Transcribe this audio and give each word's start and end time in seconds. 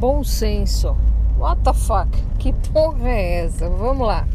bom 0.00 0.24
senso. 0.24 0.96
What 1.38 1.60
the 1.62 1.74
fuck? 1.74 2.08
Que 2.38 2.54
porra 2.72 3.10
é 3.10 3.44
essa? 3.44 3.68
Vamos 3.68 4.06
lá. 4.06 4.26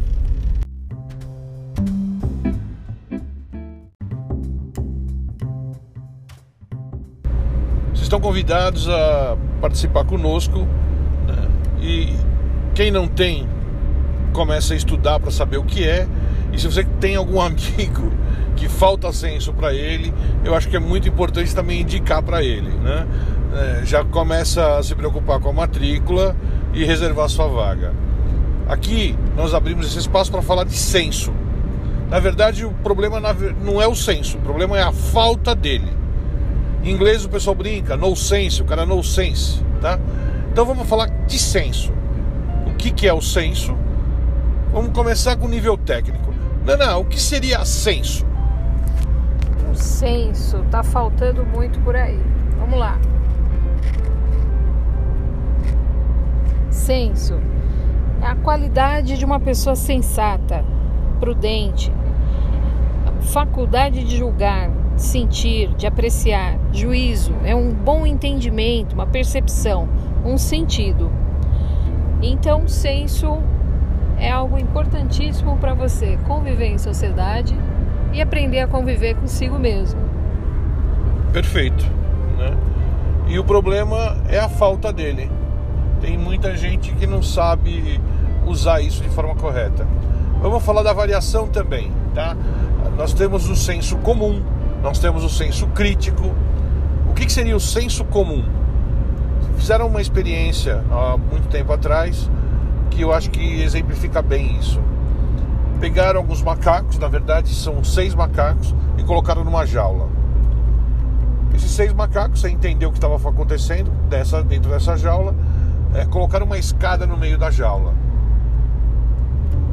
Vocês 7.88 8.02
estão 8.02 8.20
convidados 8.20 8.88
a 8.88 9.36
participar 9.60 10.04
conosco. 10.04 10.60
Né? 11.26 11.48
E 11.80 12.16
quem 12.72 12.92
não 12.92 13.08
tem, 13.08 13.48
começa 14.32 14.72
a 14.72 14.76
estudar 14.76 15.18
para 15.18 15.32
saber 15.32 15.56
o 15.56 15.64
que 15.64 15.82
é. 15.82 16.06
E 16.52 16.60
se 16.60 16.70
você 16.70 16.84
tem 17.00 17.16
algum 17.16 17.40
amigo 17.42 18.12
que 18.54 18.68
falta 18.68 19.12
senso 19.12 19.52
para 19.52 19.74
ele, 19.74 20.14
eu 20.44 20.54
acho 20.54 20.68
que 20.68 20.76
é 20.76 20.80
muito 20.80 21.08
importante 21.08 21.52
também 21.52 21.80
indicar 21.80 22.22
para 22.22 22.42
ele, 22.42 22.70
né? 22.70 23.06
É, 23.56 23.86
já 23.86 24.04
começa 24.04 24.76
a 24.76 24.82
se 24.82 24.94
preocupar 24.94 25.40
com 25.40 25.48
a 25.48 25.52
matrícula 25.52 26.36
e 26.74 26.84
reservar 26.84 27.26
sua 27.30 27.48
vaga. 27.48 27.94
Aqui 28.68 29.16
nós 29.34 29.54
abrimos 29.54 29.86
esse 29.86 29.98
espaço 29.98 30.30
para 30.30 30.42
falar 30.42 30.64
de 30.64 30.76
senso. 30.76 31.32
Na 32.10 32.18
verdade, 32.20 32.66
o 32.66 32.70
problema 32.70 33.18
não 33.64 33.80
é 33.80 33.88
o 33.88 33.94
senso, 33.94 34.36
o 34.36 34.40
problema 34.42 34.76
é 34.76 34.82
a 34.82 34.92
falta 34.92 35.54
dele. 35.54 35.90
Em 36.84 36.90
inglês 36.90 37.24
o 37.24 37.30
pessoal 37.30 37.56
brinca, 37.56 37.96
no 37.96 38.14
sense, 38.14 38.60
o 38.60 38.66
cara 38.66 38.84
no 38.84 39.02
sense, 39.02 39.64
tá? 39.80 39.98
Então 40.52 40.66
vamos 40.66 40.86
falar 40.86 41.06
de 41.06 41.38
senso. 41.38 41.94
O 42.66 42.74
que, 42.74 42.90
que 42.90 43.08
é 43.08 43.14
o 43.14 43.22
senso? 43.22 43.74
Vamos 44.70 44.92
começar 44.92 45.34
com 45.36 45.46
o 45.46 45.48
nível 45.48 45.78
técnico. 45.78 46.34
Não, 46.78 47.00
o 47.00 47.04
que 47.06 47.18
seria 47.18 47.64
senso? 47.64 48.26
O 49.72 49.74
senso 49.74 50.62
tá 50.70 50.82
faltando 50.82 51.44
muito 51.46 51.80
por 51.80 51.96
aí. 51.96 52.20
Vamos 52.58 52.78
lá. 52.78 52.98
Senso 56.86 57.34
é 58.22 58.26
a 58.28 58.36
qualidade 58.36 59.18
de 59.18 59.24
uma 59.24 59.40
pessoa 59.40 59.74
sensata, 59.74 60.64
prudente, 61.18 61.92
faculdade 63.22 64.04
de 64.04 64.16
julgar, 64.16 64.70
de 64.94 65.02
sentir, 65.02 65.74
de 65.74 65.84
apreciar, 65.84 66.56
juízo, 66.72 67.34
é 67.42 67.56
um 67.56 67.72
bom 67.72 68.06
entendimento, 68.06 68.92
uma 68.92 69.04
percepção, 69.04 69.88
um 70.24 70.38
sentido. 70.38 71.10
Então, 72.22 72.68
senso 72.68 73.36
é 74.16 74.30
algo 74.30 74.56
importantíssimo 74.56 75.56
para 75.56 75.74
você 75.74 76.16
conviver 76.24 76.68
em 76.68 76.78
sociedade 76.78 77.58
e 78.12 78.22
aprender 78.22 78.60
a 78.60 78.68
conviver 78.68 79.16
consigo 79.16 79.58
mesmo. 79.58 80.00
Perfeito, 81.32 81.84
né? 82.38 82.56
E 83.26 83.40
o 83.40 83.44
problema 83.44 84.18
é 84.28 84.38
a 84.38 84.48
falta 84.48 84.92
dele. 84.92 85.28
Tem 86.06 86.16
muita 86.16 86.56
gente 86.56 86.92
que 86.92 87.04
não 87.04 87.20
sabe 87.20 88.00
usar 88.46 88.80
isso 88.80 89.02
de 89.02 89.08
forma 89.08 89.34
correta. 89.34 89.84
Vamos 90.40 90.62
falar 90.62 90.84
da 90.84 90.92
variação 90.92 91.48
também, 91.48 91.90
tá? 92.14 92.36
Nós 92.96 93.12
temos 93.12 93.48
o 93.48 93.56
senso 93.56 93.96
comum, 93.96 94.40
nós 94.84 95.00
temos 95.00 95.24
o 95.24 95.28
senso 95.28 95.66
crítico. 95.66 96.32
O 97.10 97.12
que, 97.12 97.26
que 97.26 97.32
seria 97.32 97.56
o 97.56 97.60
senso 97.60 98.04
comum? 98.04 98.44
Fizeram 99.56 99.88
uma 99.88 100.00
experiência 100.00 100.84
há 100.92 101.16
muito 101.16 101.48
tempo 101.48 101.72
atrás 101.72 102.30
que 102.88 103.00
eu 103.02 103.12
acho 103.12 103.28
que 103.28 103.60
exemplifica 103.62 104.22
bem 104.22 104.56
isso. 104.60 104.80
Pegaram 105.80 106.20
alguns 106.20 106.40
macacos, 106.40 107.00
na 107.00 107.08
verdade 107.08 107.52
são 107.52 107.82
seis 107.82 108.14
macacos, 108.14 108.72
e 108.96 109.02
colocaram 109.02 109.42
numa 109.42 109.66
jaula. 109.66 110.08
Esses 111.52 111.72
seis 111.72 111.92
macacos, 111.92 112.42
sem 112.42 112.54
entender 112.54 112.86
o 112.86 112.92
que 112.92 112.98
estava 112.98 113.16
acontecendo 113.16 113.90
dessa, 114.08 114.40
dentro 114.40 114.70
dessa 114.70 114.96
jaula, 114.96 115.34
é, 115.96 116.04
colocaram 116.04 116.44
uma 116.44 116.58
escada 116.58 117.06
no 117.06 117.16
meio 117.16 117.38
da 117.38 117.50
jaula. 117.50 117.94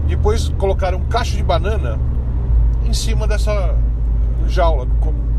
Depois 0.07 0.49
colocaram 0.57 0.99
um 0.99 1.05
cacho 1.05 1.35
de 1.35 1.43
banana 1.43 1.99
em 2.85 2.93
cima 2.93 3.27
dessa 3.27 3.75
jaula, 4.47 4.87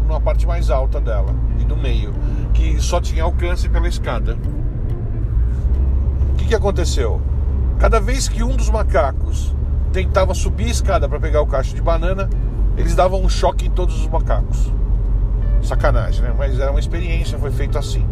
na 0.06 0.20
parte 0.20 0.46
mais 0.46 0.68
alta 0.68 1.00
dela 1.00 1.34
e 1.58 1.64
do 1.64 1.76
meio, 1.76 2.12
que 2.52 2.80
só 2.80 3.00
tinha 3.00 3.22
alcance 3.22 3.68
pela 3.68 3.88
escada. 3.88 4.36
O 6.32 6.36
que, 6.36 6.46
que 6.46 6.54
aconteceu? 6.54 7.20
Cada 7.78 7.98
vez 7.98 8.28
que 8.28 8.42
um 8.42 8.54
dos 8.54 8.68
macacos 8.68 9.54
tentava 9.92 10.34
subir 10.34 10.66
a 10.66 10.70
escada 10.70 11.08
para 11.08 11.18
pegar 11.18 11.40
o 11.40 11.46
cacho 11.46 11.74
de 11.74 11.80
banana, 11.80 12.28
eles 12.76 12.94
davam 12.94 13.22
um 13.22 13.28
choque 13.28 13.66
em 13.66 13.70
todos 13.70 13.98
os 14.00 14.08
macacos. 14.08 14.72
Sacanagem, 15.62 16.22
né? 16.22 16.34
Mas 16.36 16.58
era 16.58 16.70
uma 16.70 16.80
experiência, 16.80 17.38
foi 17.38 17.50
feito 17.50 17.78
assim. 17.78 18.06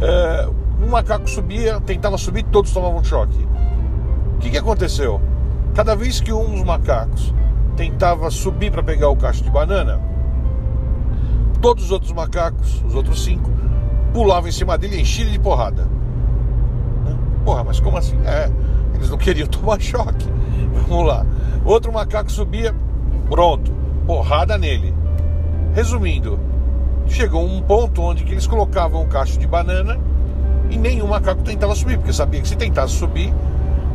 É, 0.00 0.48
um 0.82 0.88
macaco 0.88 1.28
subia, 1.28 1.80
tentava 1.80 2.18
subir, 2.18 2.42
todos 2.44 2.72
tomavam 2.72 3.02
choque. 3.04 3.46
O 4.34 4.38
que, 4.38 4.50
que 4.50 4.58
aconteceu? 4.58 5.20
Cada 5.74 5.94
vez 5.94 6.20
que 6.20 6.32
um 6.32 6.50
dos 6.50 6.64
macacos 6.64 7.32
tentava 7.76 8.30
subir 8.30 8.70
para 8.70 8.82
pegar 8.82 9.08
o 9.08 9.16
cacho 9.16 9.42
de 9.42 9.50
banana, 9.50 10.00
todos 11.60 11.84
os 11.84 11.90
outros 11.92 12.12
macacos, 12.12 12.82
os 12.84 12.94
outros 12.94 13.22
cinco, 13.22 13.50
pulavam 14.12 14.48
em 14.48 14.52
cima 14.52 14.76
dele 14.76 14.96
e 14.96 15.00
enchiam 15.02 15.30
de 15.30 15.38
porrada. 15.38 15.88
Porra, 17.44 17.64
mas 17.64 17.80
como 17.80 17.96
assim? 17.96 18.18
É, 18.24 18.50
eles 18.94 19.08
não 19.08 19.16
queriam 19.16 19.46
tomar 19.48 19.80
choque. 19.80 20.28
Vamos 20.88 21.06
lá. 21.06 21.24
Outro 21.64 21.92
macaco 21.92 22.30
subia, 22.30 22.74
pronto, 23.30 23.72
porrada 24.06 24.58
nele. 24.58 24.94
Resumindo, 25.74 26.38
chegou 27.06 27.44
um 27.44 27.62
ponto 27.62 28.02
onde 28.02 28.24
eles 28.24 28.46
colocavam 28.46 29.02
um 29.02 29.08
cacho 29.08 29.38
de 29.38 29.46
banana 29.46 29.98
e 30.72 30.78
nenhum 30.78 31.06
macaco 31.06 31.42
tentava 31.42 31.74
subir, 31.74 31.98
porque 31.98 32.14
sabia 32.14 32.40
que 32.40 32.48
se 32.48 32.56
tentasse 32.56 32.94
subir, 32.94 33.32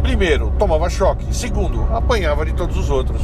primeiro, 0.04 0.54
tomava 0.60 0.88
choque, 0.92 1.26
segundo, 1.36 1.84
apanhava 1.92 2.46
de 2.46 2.54
todos 2.54 2.78
os 2.78 2.92
outros. 2.92 3.20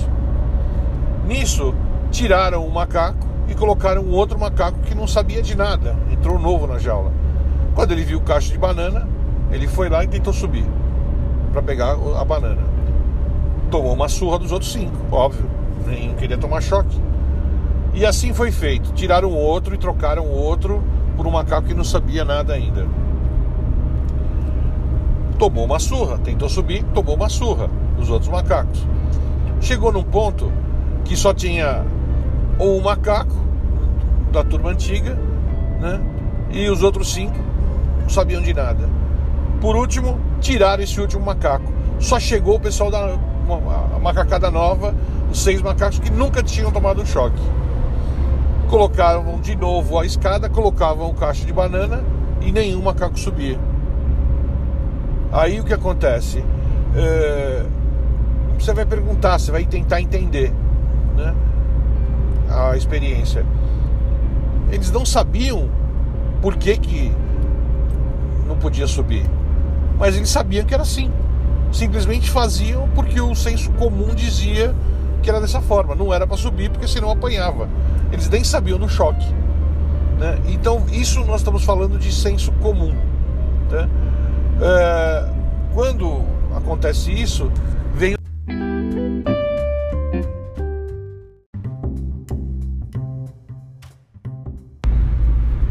Nisso, 1.28 1.74
tiraram 2.10 2.66
o 2.66 2.72
macaco 2.72 3.28
e 3.48 3.54
colocaram 3.54 4.02
um 4.02 4.12
outro 4.12 4.40
macaco 4.40 4.80
que 4.80 4.96
não 4.96 5.08
sabia 5.08 5.40
de 5.44 5.56
nada, 5.56 5.96
entrou 6.12 6.40
novo 6.40 6.66
na 6.66 6.80
jaula. 6.80 7.12
Quando 7.76 7.92
ele 7.92 8.04
viu 8.04 8.18
o 8.18 8.22
cacho 8.22 8.52
de 8.52 8.58
banana, 8.58 9.08
ele 9.52 9.68
foi 9.68 9.88
lá 9.88 10.04
e 10.04 10.08
tentou 10.08 10.34
subir 10.34 10.66
para 11.52 11.62
pegar 11.62 11.92
a 11.92 12.26
banana. 12.26 12.62
Tomou 13.70 13.94
uma 13.94 14.10
surra 14.10 14.40
dos 14.40 14.52
outros 14.52 14.72
cinco, 14.72 14.98
óbvio. 15.12 15.46
Nenhum 15.86 16.16
queria 16.16 16.38
tomar 16.38 16.62
choque. 16.62 17.00
E 17.94 18.04
assim 18.04 18.34
foi 18.34 18.52
feito. 18.52 18.94
Tiraram 18.94 19.32
outro 19.32 19.76
e 19.76 19.78
trocaram 19.78 20.28
outro 20.28 20.84
por 21.16 21.28
um 21.28 21.32
macaco 21.32 21.68
que 21.68 21.74
não 21.76 21.84
sabia 21.84 22.26
nada 22.26 22.54
ainda. 22.54 22.88
Tomou 25.38 25.66
uma 25.66 25.80
surra, 25.80 26.18
tentou 26.18 26.48
subir, 26.48 26.84
tomou 26.94 27.16
uma 27.16 27.30
surra 27.30 27.70
dos 27.98 28.10
outros 28.10 28.30
macacos. 28.30 28.86
Chegou 29.60 29.92
num 29.92 30.04
ponto 30.04 30.52
que 31.04 31.16
só 31.16 31.34
tinha 31.34 31.86
ou 32.60 32.78
um 32.78 32.82
macaco 32.82 33.36
da 34.32 34.44
turma 34.44 34.70
antiga, 34.70 35.18
né? 35.80 36.00
E 36.52 36.70
os 36.70 36.84
outros 36.84 37.14
cinco 37.14 37.38
não 38.02 38.10
sabiam 38.10 38.42
de 38.42 38.54
nada. 38.54 38.90
Por 39.60 39.76
último, 39.76 40.20
tiraram 40.40 40.84
esse 40.84 41.00
último 41.00 41.26
macaco. 41.26 41.72
Só 42.00 42.20
chegou 42.20 42.56
o 42.56 42.60
pessoal 42.60 42.92
da 42.92 43.18
uma, 43.44 44.00
macacada 44.00 44.50
nova, 44.50 44.94
os 45.32 45.42
seis 45.42 45.62
macacos 45.62 46.00
que 46.00 46.12
nunca 46.12 46.44
tinham 46.44 46.72
tomado 46.72 47.02
um 47.02 47.06
choque. 47.06 47.42
Colocavam 48.70 49.40
de 49.40 49.56
novo 49.56 50.00
a 50.00 50.06
escada, 50.06 50.50
colocavam 50.50 51.10
o 51.10 51.14
caixa 51.14 51.46
de 51.46 51.54
banana 51.54 52.04
e 52.42 52.52
nenhum 52.52 52.82
macaco 52.82 53.20
subia. 53.20 53.60
Aí 55.34 55.60
o 55.60 55.66
que 55.66 55.74
acontece? 55.74 56.42
É, 56.96 57.66
você 58.58 58.74
vai 58.74 58.86
perguntar, 58.86 59.38
você 59.38 59.52
vai 59.52 59.66
tentar 59.66 60.00
entender 60.00 60.54
né, 61.18 61.36
a 62.50 62.78
experiência. 62.78 63.46
Eles 64.72 64.92
não 64.92 65.06
sabiam 65.06 65.68
por 66.42 66.56
que, 66.56 66.78
que 66.78 67.12
não 68.48 68.56
podia 68.56 68.88
subir 68.88 69.26
mas 69.98 70.16
eles 70.16 70.30
sabiam 70.30 70.66
que 70.66 70.74
era 70.74 70.84
assim. 70.84 71.12
Simplesmente 71.72 72.30
faziam 72.30 72.88
porque 72.90 73.20
o 73.20 73.34
senso 73.36 73.72
comum 73.72 74.14
dizia 74.14 74.76
que 75.22 75.30
era 75.30 75.40
dessa 75.40 75.62
forma. 75.62 75.96
Não 75.96 76.14
era 76.14 76.28
para 76.28 76.38
subir 76.38 76.70
porque 76.70 76.88
senão 76.88 77.12
apanhava. 77.12 77.68
Eles 78.12 78.30
nem 78.30 78.44
sabiam 78.44 78.78
do 78.78 78.90
choque. 78.90 79.26
Né? 80.20 80.40
Então, 80.48 80.86
isso 80.92 81.24
nós 81.24 81.42
estamos 81.42 81.64
falando 81.64 81.98
de 81.98 82.12
senso 82.12 82.52
comum. 82.54 82.94
Né? 83.72 83.90
É, 84.64 85.30
quando 85.74 86.24
acontece 86.56 87.12
isso, 87.12 87.52
vem 87.94 88.16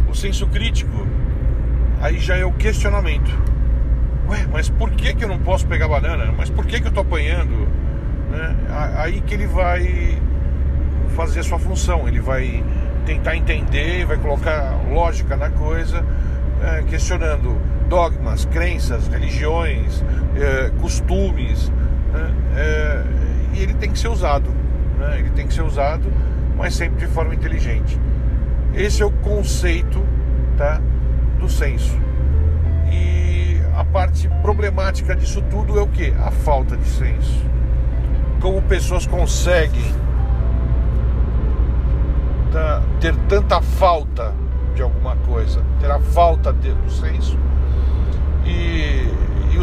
o 0.08 0.14
senso 0.14 0.46
crítico. 0.48 1.06
Aí 2.00 2.18
já 2.18 2.36
é 2.36 2.44
o 2.44 2.52
questionamento 2.52 3.30
Ué, 4.32 4.46
mas 4.50 4.70
por 4.70 4.90
que, 4.90 5.14
que 5.14 5.24
eu 5.24 5.28
não 5.28 5.38
posso 5.38 5.66
pegar 5.66 5.88
banana? 5.88 6.32
Mas 6.36 6.48
por 6.48 6.64
que, 6.64 6.80
que 6.80 6.86
eu 6.86 6.88
estou 6.88 7.02
apanhando? 7.02 7.68
Né? 8.30 8.56
Aí 8.96 9.20
que 9.20 9.34
ele 9.34 9.46
vai 9.46 10.18
fazer 11.14 11.40
a 11.40 11.42
sua 11.42 11.58
função, 11.58 12.08
ele 12.08 12.20
vai 12.20 12.64
tentar 13.04 13.36
entender, 13.36 14.06
vai 14.06 14.16
colocar 14.16 14.78
lógica 14.90 15.36
na 15.36 15.50
coisa, 15.50 16.02
é, 16.62 16.82
questionando 16.84 17.60
dogmas, 17.92 18.46
crenças, 18.46 19.06
religiões, 19.06 20.02
é, 20.34 20.70
costumes, 20.80 21.70
né? 22.10 22.34
é, 22.56 23.04
e 23.52 23.62
ele 23.62 23.74
tem 23.74 23.92
que 23.92 23.98
ser 23.98 24.08
usado. 24.08 24.48
Né? 24.98 25.18
Ele 25.18 25.28
tem 25.32 25.46
que 25.46 25.52
ser 25.52 25.60
usado, 25.60 26.10
mas 26.56 26.74
sempre 26.74 27.06
de 27.06 27.12
forma 27.12 27.34
inteligente. 27.34 28.00
Esse 28.72 29.02
é 29.02 29.04
o 29.04 29.10
conceito 29.10 30.02
tá, 30.56 30.80
do 31.38 31.50
senso. 31.50 32.00
E 32.90 33.60
a 33.76 33.84
parte 33.84 34.26
problemática 34.40 35.14
disso 35.14 35.42
tudo 35.50 35.78
é 35.78 35.82
o 35.82 35.86
que? 35.86 36.14
A 36.24 36.30
falta 36.30 36.78
de 36.78 36.88
senso. 36.88 37.44
Como 38.40 38.62
pessoas 38.62 39.06
conseguem 39.06 39.94
tá, 42.50 42.82
ter 43.00 43.14
tanta 43.28 43.60
falta 43.60 44.32
de 44.74 44.80
alguma 44.80 45.14
coisa, 45.16 45.62
ter 45.78 45.90
a 45.90 46.00
falta 46.00 46.54
de, 46.54 46.72
do 46.72 46.90
senso 46.90 47.38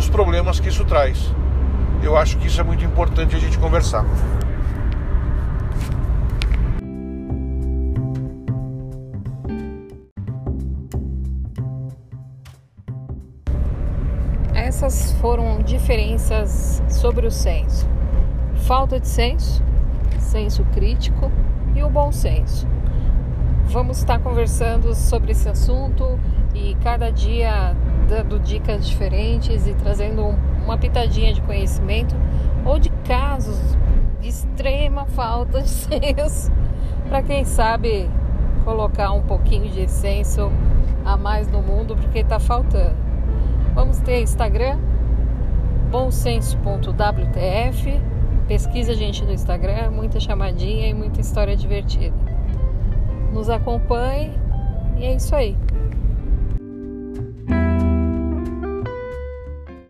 problemas 0.10 0.60
que 0.60 0.70
isso 0.70 0.84
traz. 0.86 1.34
Eu 2.02 2.18
acho 2.18 2.38
que 2.38 2.48
isso 2.48 2.60
é 2.60 2.64
muito 2.64 2.84
importante 2.84 3.36
a 3.36 3.40
gente 3.40 3.58
conversar. 3.58 4.06
Essas 14.54 15.14
foram 15.14 15.62
diferenças 15.62 16.82
sobre 16.90 17.28
o 17.28 17.32
senso: 17.32 17.88
falta 18.68 19.00
de 19.00 19.08
senso, 19.08 19.64
senso 20.20 20.64
crítico 20.74 21.32
e 21.76 21.84
o 21.84 21.90
bom 21.90 22.12
senso. 22.12 22.68
Vamos 23.66 24.00
estar 24.00 24.20
conversando 24.20 24.96
sobre 24.96 25.32
esse 25.32 25.48
assunto 25.48 26.20
e 26.56 26.76
cada 26.82 27.12
dia 27.12 27.76
dando 28.10 28.40
dicas 28.40 28.88
diferentes 28.88 29.68
e 29.68 29.74
trazendo 29.76 30.36
uma 30.66 30.78
pitadinha 30.78 31.34
de 31.34 31.42
conhecimento 31.42 32.16
ou 32.66 32.80
de 32.80 32.90
casos 33.08 33.58
de 34.20 34.28
extrema 34.28 35.06
falta 35.06 35.62
de 35.62 35.70
senso 36.18 36.52
para 37.08 37.22
quem 37.22 37.46
sabe 37.46 38.10
colocar 38.66 39.12
um 39.12 39.22
pouquinho 39.22 39.72
de 39.72 39.88
senso 39.88 40.52
a 41.06 41.16
mais 41.16 41.48
no 41.48 41.62
mundo 41.62 41.96
porque 41.96 42.20
está 42.20 42.40
faltando. 42.40 42.96
Vamos 43.74 44.00
ter 44.00 44.22
Instagram, 44.22 44.78
bomsenso.wtf. 45.92 48.02
Pesquisa 48.48 48.94
a 48.94 48.96
gente 48.96 49.24
no 49.24 49.32
Instagram, 49.32 49.92
muita 49.92 50.20
chamadinha 50.20 50.88
e 50.88 50.94
muita 50.94 51.22
história 51.22 51.56
divertida 51.56 52.16
nos 53.32 53.50
acompanhe. 53.50 54.32
E 54.98 55.06
é 55.06 55.16
isso 55.16 55.36
aí. 55.36 55.56